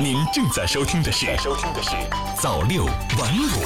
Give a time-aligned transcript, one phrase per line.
[0.00, 1.90] 您正在收听的是《收听的是
[2.40, 3.64] 早六晚五》。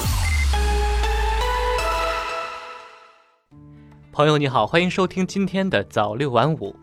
[4.11, 6.75] 朋友你好，欢迎收听今天的早六晚五。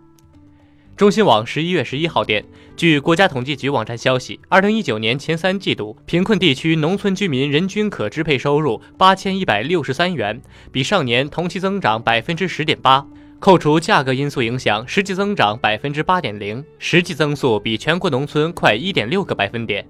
[0.97, 2.45] 中新网十一月十一号电，
[2.77, 10.41] 据国家统计局网站消息，二零一九年前三季度，贫困地区农村居民人均可支配收入八千一百六十三元，
[10.73, 13.07] 比上年同期增长百分之十点八。
[13.39, 19.87] 扣除价格因素影响，实际增长百分之八点零，实际增速比全国农村快一点六个百分点。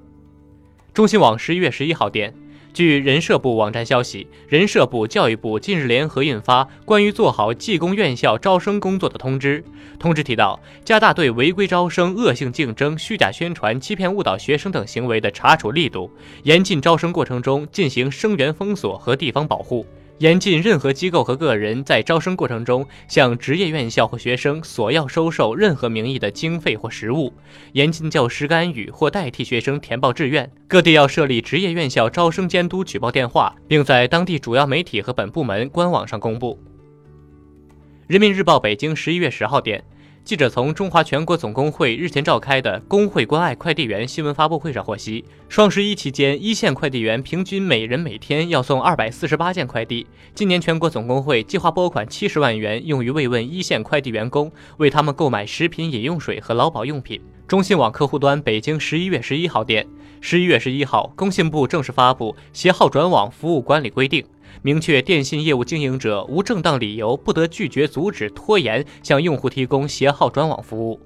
[0.93, 2.34] 中新网十一月十一号电，
[2.72, 9.62] 据人社部网站消息，人社部、教育部近日联合印发《关于做好技工院校招生工作的通知》。
[10.00, 16.11] 通知提到，加大对违规招生、恶性竞争、虚假宣传、欺骗误导学生等行为的查处力度，
[16.42, 19.86] 严禁招生过程中进行生源封锁和地方保护。
[20.18, 27.32] 严禁任何机构和个人在招生过程中向职业院校或学生索要收受任何名义的经费或实物；
[27.73, 30.49] 严禁教师干预或代替学生填报志愿。
[30.68, 36.59] 各地要设立职业院校招生监督举报电话，并在当地主要媒体和本部门官网上公布。
[38.06, 39.83] 人民日报北京十一月十号电。
[40.25, 50.06] 记者从中华全国总工会日前召开的工会关爱快递员新闻发布会上获悉，双十一期间，一线快递员平均每人每天要送二百四十八件快递。
[50.34, 57.20] 今年全国总工会计划拨款七十万元用于慰问一线快递员工，为他们购买食品、饮用水和劳保用品。
[57.47, 59.86] 中新网客户端北京十一月十一号电，
[60.22, 64.22] 十一月十一号，工信部正式发布《携号转网服务管理规定》。
[64.62, 71.00] 明确电信业务经营者无正当理由不得拒绝、阻止、拖延向用户提供携号转网服务。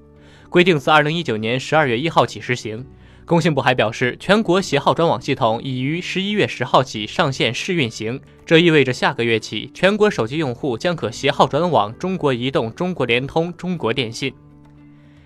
[0.49, 2.85] 规定自二零一九年十二月一号起实行。
[3.25, 14.33] 工信部还表示，全国携号转网系统已于十一月十号起上线试运行，这意味着下个月起，全国手机用户将可携号转网中国移动、中国联通、中国电信。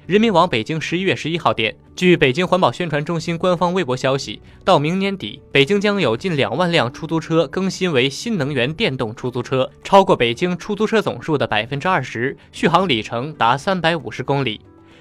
[0.06, 14.60] 人民网北京十一月十一号电，据北京环保宣传中心官方微博消息，到明年底，北京将有近两万辆出租车更新为新能源电动出租车，超过北京出租车总数的百分之二十，续航里程达三百五十公里。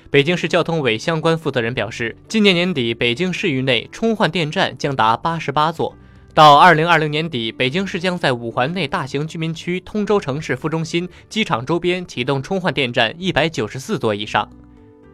[0.09, 5.97] 北京市交通委相关负责人表示，今年年底，北京市域内充换电站将达八十八座，
[6.33, 14.49] 到二零二零年底，北京市将在五环内大型居民区、通州城市副中心、机场周边启动充换电站一百九十四座以上。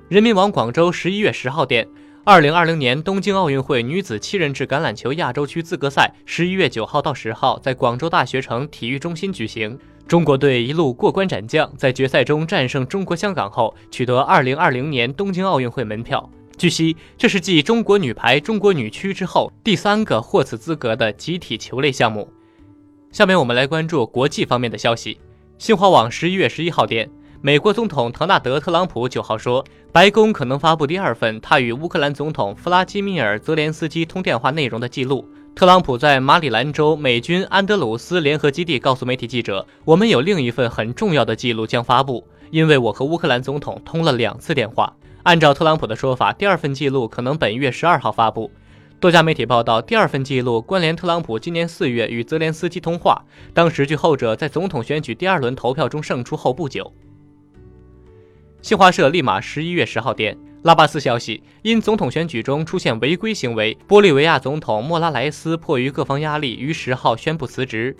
[0.08, 1.86] 人民网广州十一月十号电，
[2.24, 9.78] 二零二零年东京奥运会女子七人制橄榄球亚洲区资格赛十一月九号到十号在广州大学城体育中心举行。
[10.06, 16.30] 中国队一路过关斩将，在决赛中战胜中国香港后，取得二零二零年东京奥运会门票。
[16.56, 22.32] 据悉，这是继中国女排、中国女区之后第三个获此资格的集体球类项目。
[23.12, 25.18] 下面我们来关注国际方面的消息。
[25.58, 27.10] 新华网十一月十一号电。
[27.40, 35.24] 美国总统唐纳德·特朗普九号说，白宫可能发布第二份他与乌克兰总统弗拉基米尔·泽连斯基通电话内容的记录。
[35.54, 48.50] 特朗普在马里兰州美军安德鲁斯联合基地告诉媒体记者：“我们有另一份很重要的记录将发布，因为我和乌克兰总统通了两次电话。”按照特朗普的说法，第二份记录可能本月十二号发布。
[48.98, 56.92] 多家媒体报道，第二份记录关联特朗普今年四月与泽连斯基通话，当时据后者在总统选举第二轮投票中胜出后不久。
[58.60, 67.96] 新华社立马十一月十号电，拉巴斯消息，因总统选举中出现违规行为，玻利维亚总统莫拉莱斯迫于各方压力，于十号宣布辞职。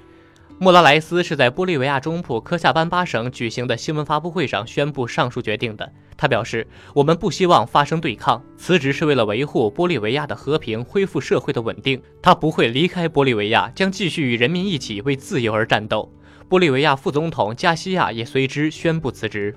[0.59, 5.91] 莫拉莱斯是在玻利维亚中部科夏班巴省举行的新闻发布会上宣布上述决定的。
[6.17, 12.03] 他表示：“我们不希望发生对抗，辞职是为了维护玻利维亚的和平，恢复社会的稳定。
[12.21, 16.13] 他不会离开玻利维亚，将继续与人民一起为自由而战斗。”
[16.51, 19.55] 玻利维亚副总统加西亚也随之宣布辞职。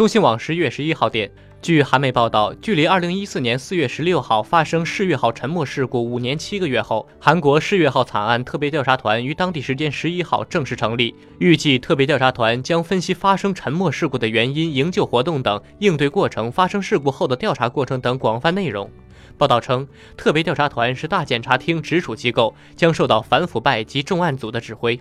[0.00, 1.30] 中新网十月十一号电，
[1.60, 11.14] 据韩媒报道，距离二零一四年四月十六号发生世越号沉没事故五年七个月后，韩国世越号惨案特别调查团于当地时间十一号正式成立。
[11.38, 18.90] 预计特别调查团将分析发生沉没事故的原因、营救活动等应对过程、发生事故后的调查过程等广泛内容。
[19.36, 19.86] 报道称，
[20.16, 24.98] 特别调查团是大检察厅直属机构，将受到反腐败及重案组的指挥。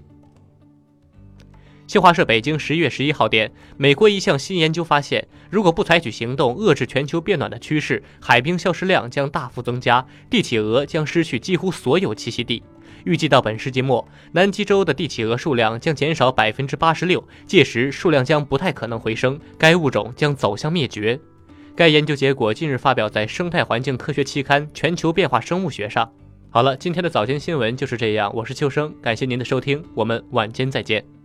[1.90, 12.62] 新华社北京十一月十一号电，美国一项新研究发现，如果不采取行动遏制全球变暖的趋势，海冰消失量将大幅增加，帝企鹅将失去几乎所有栖息地。
[13.06, 21.20] 预计到本世纪末，南极洲的帝企鹅数量将减少百分之八十六，届时数量将不太可能回升，该物种将走向灭绝。
[21.76, 26.08] 该研究结果近日发表在《生态环境科学期刊全球变化生物学》上。
[26.52, 31.19] 好了，今天的早间新闻就是这样，我是秋生，感谢您的收听，我们晚间再见。